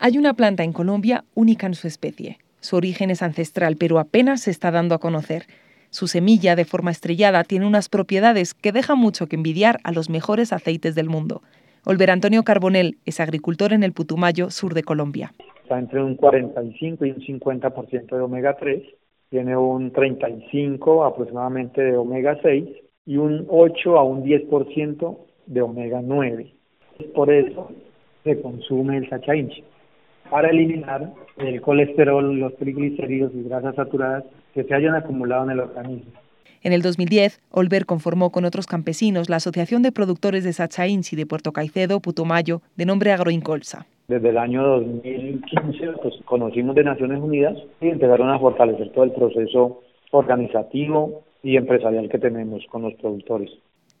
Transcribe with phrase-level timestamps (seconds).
[0.00, 2.38] Hay una planta en Colombia única en su especie.
[2.60, 5.46] Su origen es ancestral, pero apenas se está dando a conocer.
[5.90, 10.08] Su semilla, de forma estrellada, tiene unas propiedades que dejan mucho que envidiar a los
[10.08, 11.42] mejores aceites del mundo.
[11.84, 15.32] Olver Antonio Carbonel es agricultor en el Putumayo, sur de Colombia.
[15.64, 18.80] Está entre un 45 y un 50% de omega 3,
[19.30, 22.68] tiene un 35 aproximadamente de omega 6
[23.04, 26.52] y un 8 a un 10% de omega 9.
[27.16, 27.72] Por eso
[28.22, 29.34] se consume el sacha
[30.30, 34.24] para eliminar el colesterol, los triglicéridos y grasas saturadas
[34.54, 36.12] que se hayan acumulado en el organismo.
[36.62, 41.26] En el 2010, Olver conformó con otros campesinos la Asociación de Productores de Sacha de
[41.26, 43.86] Puerto Caicedo, Putumayo, de nombre Agroincolsa.
[44.08, 49.12] Desde el año 2015 pues, conocimos de Naciones Unidas y empezaron a fortalecer todo el
[49.12, 53.50] proceso organizativo y empresarial que tenemos con los productores.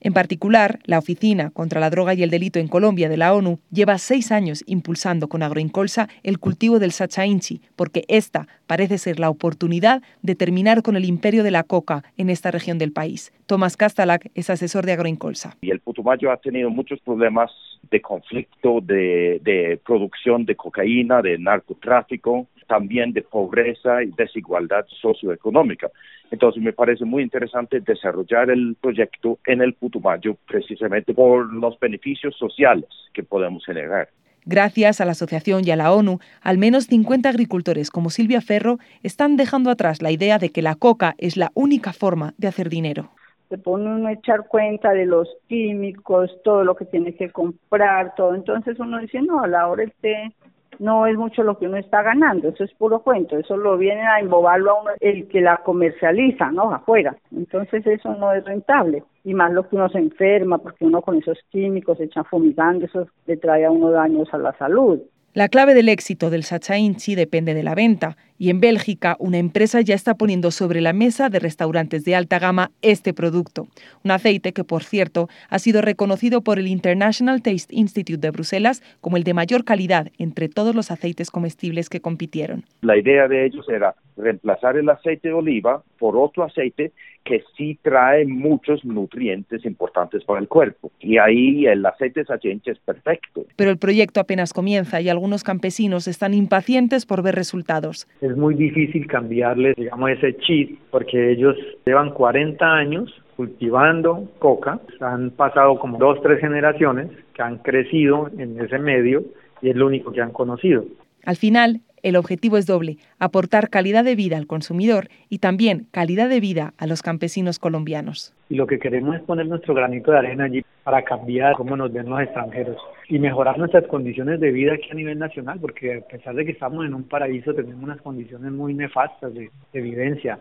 [0.00, 3.58] En particular, la Oficina contra la Droga y el Delito en Colombia de la ONU
[3.72, 9.18] lleva seis años impulsando con Agroincolsa el cultivo del sacha inchi, porque esta parece ser
[9.18, 13.32] la oportunidad de terminar con el imperio de la coca en esta región del país.
[13.46, 15.56] Tomás Castalak es asesor de Agroincolsa.
[15.62, 17.50] Y el Putumayo ha tenido muchos problemas
[17.90, 25.90] de conflicto, de producción de cocaína, de narcotráfico, también de pobreza y desigualdad socioeconómica.
[26.30, 32.36] Entonces me parece muy interesante desarrollar el proyecto en el Putumayo precisamente por los beneficios
[32.36, 34.08] sociales que podemos generar.
[34.44, 38.78] Gracias a la asociación y a la ONU, al menos 50 agricultores como Silvia Ferro
[39.02, 42.68] están dejando atrás la idea de que la coca es la única forma de hacer
[42.68, 43.10] dinero.
[43.48, 48.14] Se pone uno a echar cuenta de los químicos, todo lo que tiene que comprar,
[48.14, 48.34] todo.
[48.34, 50.34] Entonces uno dice, no, a la hora el té
[50.78, 54.02] no es mucho lo que uno está ganando, eso es puro cuento, eso lo viene
[54.02, 56.72] a embobarlo a uno el que la comercializa, ¿no?
[56.72, 57.16] Afuera.
[57.34, 59.04] Entonces eso no es rentable.
[59.24, 62.86] Y más lo que uno se enferma, porque uno con esos químicos se echan fumigando,
[62.86, 65.00] eso le trae a uno daños a la salud.
[65.34, 69.38] La clave del éxito del Sacha Inchi depende de la venta, y en Bélgica una
[69.38, 73.66] empresa ya está poniendo sobre la mesa de restaurantes de alta gama este producto,
[74.04, 78.82] un aceite que, por cierto, ha sido reconocido por el International Taste Institute de Bruselas
[79.00, 82.64] como el de mayor calidad entre todos los aceites comestibles que compitieron.
[82.80, 86.92] La idea de ellos era reemplazar el aceite de oliva por otro aceite
[87.24, 90.90] que sí trae muchos nutrientes importantes para el cuerpo.
[90.98, 93.44] Y ahí el aceite sachenche es perfecto.
[93.54, 98.08] Pero el proyecto apenas comienza y algunos campesinos están impacientes por ver resultados.
[98.28, 101.56] Es muy difícil cambiarles, digamos, ese chip porque ellos
[101.86, 108.60] llevan 40 años cultivando coca, han pasado como dos, tres generaciones que han crecido en
[108.60, 109.22] ese medio
[109.62, 110.84] y es lo único que han conocido.
[111.24, 116.28] Al final, el objetivo es doble, aportar calidad de vida al consumidor y también calidad
[116.28, 118.34] de vida a los campesinos colombianos.
[118.48, 121.92] Y lo que queremos es poner nuestro granito de arena allí para cambiar cómo nos
[121.92, 122.78] ven los extranjeros
[123.08, 126.52] y mejorar nuestras condiciones de vida aquí a nivel nacional, porque a pesar de que
[126.52, 130.38] estamos en un paraíso, tenemos unas condiciones muy nefastas de, de vivencia.